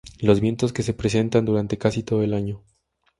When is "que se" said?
0.73-0.95